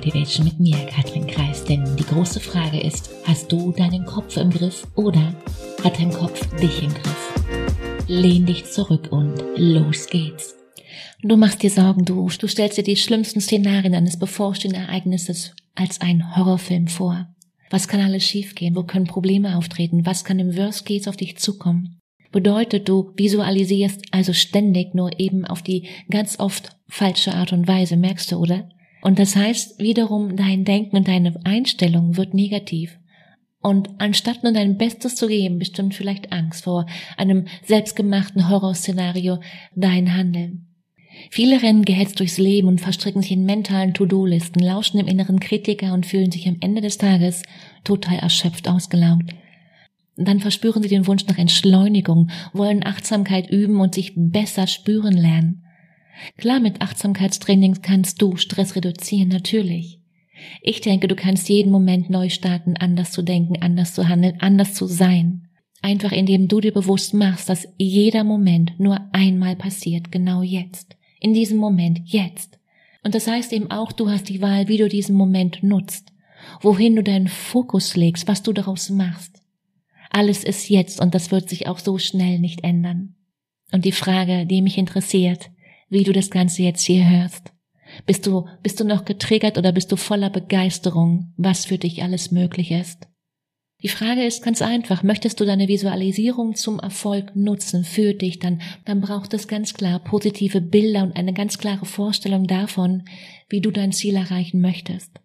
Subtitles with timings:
[0.00, 1.62] Motivation mit mir, Katrin Kreis.
[1.62, 5.34] Denn die große Frage ist, hast du deinen Kopf im Griff oder
[5.84, 7.34] hat dein Kopf dich im Griff?
[8.08, 10.56] Lehn dich zurück und los geht's.
[11.22, 16.00] Du machst dir Sorgen, du, du stellst dir die schlimmsten Szenarien eines bevorstehenden Ereignisses als
[16.00, 17.28] einen Horrorfilm vor.
[17.68, 18.74] Was kann alles schiefgehen?
[18.74, 20.06] Wo können Probleme auftreten?
[20.06, 22.00] Was kann im Worst Case auf dich zukommen?
[22.32, 27.98] Bedeutet, du visualisierst also ständig nur eben auf die ganz oft falsche Art und Weise,
[27.98, 28.66] merkst du, oder?
[29.02, 32.98] Und das heißt wiederum, dein Denken und deine Einstellung wird negativ.
[33.62, 36.86] Und anstatt nur dein Bestes zu geben, bestimmt vielleicht Angst vor
[37.16, 39.38] einem selbstgemachten Horrorszenario
[39.74, 40.66] dein Handeln.
[41.30, 45.92] Viele rennen gehetzt durchs Leben und verstricken sich in mentalen To-Do-Listen, lauschen dem inneren Kritiker
[45.92, 47.42] und fühlen sich am Ende des Tages
[47.84, 49.34] total erschöpft ausgelaugt.
[50.16, 55.64] Dann verspüren sie den Wunsch nach Entschleunigung, wollen Achtsamkeit üben und sich besser spüren lernen.
[56.36, 60.00] Klar, mit Achtsamkeitstrainings kannst du Stress reduzieren, natürlich.
[60.62, 64.74] Ich denke, du kannst jeden Moment neu starten, anders zu denken, anders zu handeln, anders
[64.74, 65.48] zu sein.
[65.82, 70.96] Einfach indem du dir bewusst machst, dass jeder Moment nur einmal passiert, genau jetzt.
[71.20, 72.58] In diesem Moment, jetzt.
[73.02, 76.12] Und das heißt eben auch, du hast die Wahl, wie du diesen Moment nutzt,
[76.60, 79.42] wohin du deinen Fokus legst, was du daraus machst.
[80.10, 83.14] Alles ist jetzt und das wird sich auch so schnell nicht ändern.
[83.72, 85.50] Und die Frage, die mich interessiert,
[85.90, 87.52] wie du das Ganze jetzt hier hörst.
[88.06, 92.30] Bist du, bist du noch getriggert oder bist du voller Begeisterung, was für dich alles
[92.30, 93.08] möglich ist?
[93.82, 98.60] Die Frage ist ganz einfach, möchtest du deine Visualisierung zum Erfolg nutzen für dich, dann,
[98.84, 103.04] dann braucht es ganz klar positive Bilder und eine ganz klare Vorstellung davon,
[103.48, 105.20] wie du dein Ziel erreichen möchtest.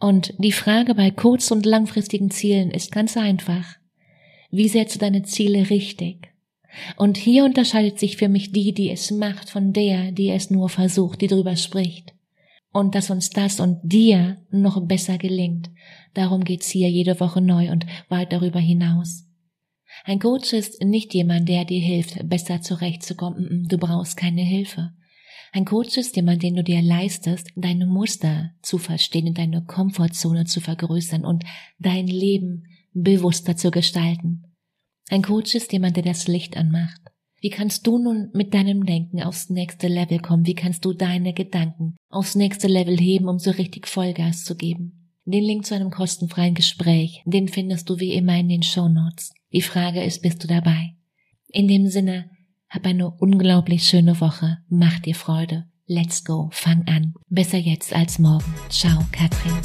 [0.00, 3.76] Und die Frage bei kurz- und langfristigen Zielen ist ganz einfach.
[4.50, 6.31] Wie setzt du deine Ziele richtig?
[6.96, 10.68] Und hier unterscheidet sich für mich die, die es macht, von der, die es nur
[10.68, 12.14] versucht, die drüber spricht.
[12.72, 15.70] Und dass uns das und dir noch besser gelingt.
[16.14, 19.26] Darum geht's hier jede Woche neu und weit darüber hinaus.
[20.04, 23.66] Ein Coach ist nicht jemand, der dir hilft, besser zurechtzukommen.
[23.68, 24.92] Du brauchst keine Hilfe.
[25.52, 30.62] Ein Coach ist jemand, den du dir leistest, deine Muster zu verstehen deine Komfortzone zu
[30.62, 31.44] vergrößern und
[31.78, 34.41] dein Leben bewusster zu gestalten.
[35.12, 36.98] Ein Coach ist jemand, der das Licht anmacht.
[37.42, 40.46] Wie kannst du nun mit deinem Denken aufs nächste Level kommen?
[40.46, 45.12] Wie kannst du deine Gedanken aufs nächste Level heben, um so richtig Vollgas zu geben?
[45.26, 49.34] Den Link zu einem kostenfreien Gespräch, den findest du wie immer in den Show Notes.
[49.52, 50.94] Die Frage ist, bist du dabei?
[51.48, 52.30] In dem Sinne,
[52.70, 54.60] hab eine unglaublich schöne Woche.
[54.70, 55.66] Mach dir Freude.
[55.84, 56.48] Let's go.
[56.52, 57.12] Fang an.
[57.28, 58.54] Besser jetzt als morgen.
[58.70, 59.60] Ciao, Katrin.